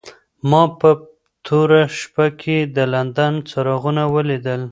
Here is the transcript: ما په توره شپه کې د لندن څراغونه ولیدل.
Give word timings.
ما 0.49 0.63
په 0.79 0.89
توره 1.45 1.83
شپه 1.99 2.25
کې 2.41 2.57
د 2.75 2.77
لندن 2.93 3.33
څراغونه 3.49 4.03
ولیدل. 4.15 4.59